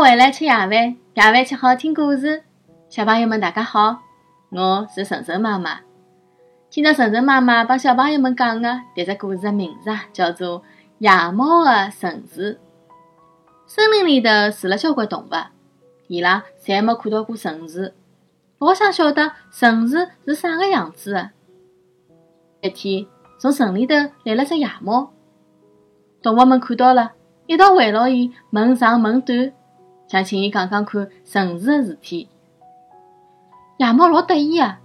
[0.00, 2.44] 回来吃夜饭，夜饭吃好听故事。
[2.88, 3.98] 小朋友们，大家好，
[4.50, 5.80] 我是晨晨妈妈。
[6.70, 10.60] 今朝晨晨妈妈帮小朋友们讲的迭只故事的名字啊，叫做
[10.98, 12.54] 《夜猫的城市》。
[13.66, 15.34] 森林里头住了交关动物，
[16.06, 17.92] 伊拉侪没看到过城市。
[18.58, 21.30] 我想晓得城市是啥个样子的。
[22.60, 23.04] 一天，
[23.40, 25.12] 从城里头来了只夜猫，
[26.22, 27.10] 动物们看到了，
[27.48, 29.52] 一道围牢伊，问长问短。
[30.08, 32.28] 想请伊讲讲看城市的事体。
[33.76, 34.80] 夜猫老得意啊，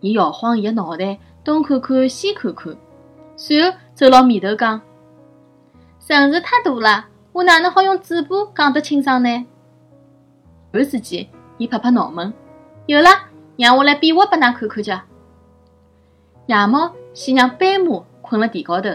[0.00, 2.76] 伊摇晃伊个脑袋，东看看西看看，
[3.36, 4.80] 随后走牢面头讲
[5.98, 9.46] ：“城市太大了，我哪能好用嘴巴讲得清爽呢？”
[10.70, 12.32] 突然之间，伊拍拍脑门
[12.86, 13.08] ：“有了，
[13.56, 15.00] 让我来比划拨㑚看看叫。”
[16.46, 18.90] 夜猫先让斑马困了地高头，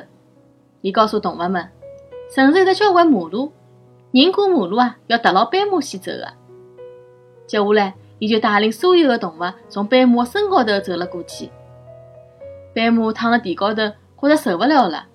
[0.79, 1.69] 伊告诉动物们
[2.33, 3.51] ：“城市有得交关马路。”
[4.13, 6.31] 人过马路啊，要踏牢斑马线走的。
[7.47, 11.49] 接下来，伊就带领所有的动物从斑马身高头走了过去。
[12.75, 13.81] 斑马躺辣地高头，
[14.21, 15.07] 觉着受不了了，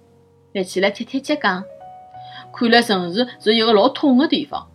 [0.50, 1.62] 立起来踢踢脚，讲
[2.52, 4.66] ：“看来城市是一个老痛的地方。”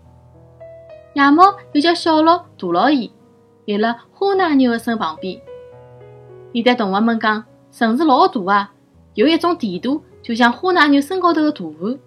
[1.16, 3.12] 夜猫又叫小鹿驮牢伊，
[3.66, 5.38] 立辣花奶牛的身旁边。
[6.54, 8.72] 伊对动物们讲：“城市老大啊，
[9.16, 12.00] 有一种地图，就像花奶牛身高头的图案，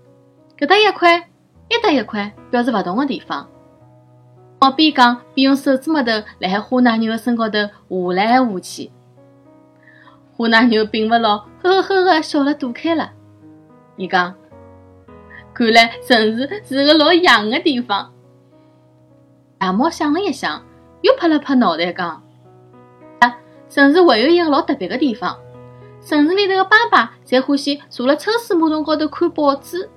[0.58, 1.28] 搿搭一块。”
[1.69, 3.48] 一搭一块，表示勿同的地方。
[4.61, 8.91] 猫边讲边用手指末头辣海花奶牛的身高头划来划去。
[10.37, 13.12] 花奶牛并勿牢，呵呵呵的笑了躲开了。
[13.97, 14.34] 伊讲
[15.53, 18.12] ：“看来城市是个老痒的地方。”
[19.59, 20.62] 大猫想了一想，
[21.03, 22.22] 又拍了拍脑袋讲
[23.20, 25.39] ：“啊，城市还有一个老特别的地方。
[26.05, 29.91] 城市里头的爸爸侪欢喜坐辣抽水马桶高头看报纸。”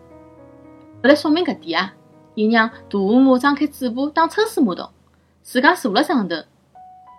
[1.02, 1.94] 为了说明搿点啊，
[2.36, 4.90] 伊让大河马张开嘴巴当抽水马桶，
[5.42, 6.36] 自家坐辣上头，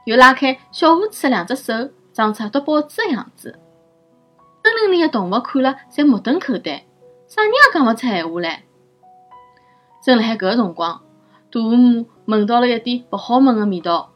[0.04, 3.58] 又拉开小河鼠两只手，装出读报纸的样子。
[4.62, 6.84] 森林里的动物看了，侪目瞪口呆，
[7.26, 8.64] 啥人也讲勿出闲话来。
[10.04, 11.00] 正辣海搿个辰光，
[11.50, 14.12] 大河马闻到了一点勿好闻的味道，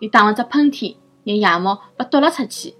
[0.00, 2.74] 伊打了只喷嚏，让夜猫被丢了出去。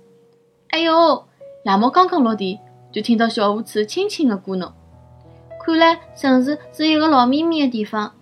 [0.71, 1.27] 哎哟！
[1.65, 2.59] 夜猫刚刚落地，
[2.93, 4.73] 就听到小河鼠轻轻的咕哝。
[5.65, 8.13] 看来城市是一个老秘密的地方。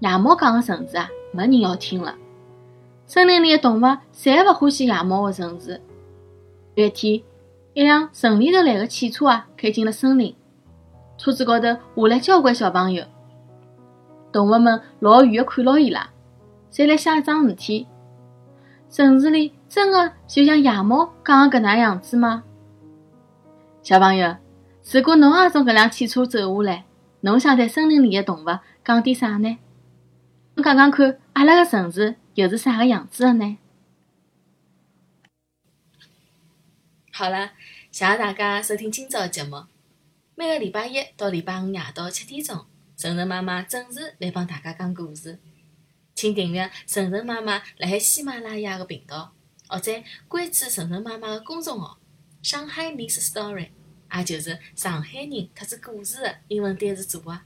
[0.00, 2.14] 夜猫讲的城市啊，没人要听了。
[3.06, 5.80] 森林里的动物侪勿欢喜夜猫的城市。
[6.74, 7.22] 有一天，
[7.72, 10.36] 一辆城里头来的汽车啊，开进了森林。
[11.16, 13.04] 车子高头下来交关小朋友，
[14.30, 16.10] 动物们老远的看牢伊拉，
[16.70, 17.86] 侪来想一桩事体：
[18.90, 22.42] 城市里真的就像夜猫讲的搿能样子吗？
[23.82, 24.36] 小朋友。
[24.92, 26.84] 如果侬也从搿辆汽车走下来，
[27.20, 28.48] 侬想对森林里的动物
[28.84, 29.58] 讲点啥呢？
[30.54, 33.58] 侬讲讲看，阿拉个城市又是啥个样子的呢？
[37.12, 37.52] 好了，
[37.92, 39.62] 谢谢大家收听今朝的节目。
[40.34, 45.38] 每个礼拜一到礼拜五夜到七点钟，晨晨妈妈准时来帮大家讲故事。
[46.16, 49.34] 请订阅晨晨妈妈辣海喜马拉雅的频道，
[49.68, 49.92] 或者
[50.26, 52.00] 关注晨晨妈妈的公众号
[52.42, 53.68] “上海 Miss Story”。
[54.14, 57.40] 也就是上海人特子故事的英文单词组合。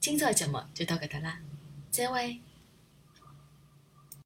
[0.00, 1.38] 今朝节目就到搿搭啦，
[1.90, 2.40] 再会。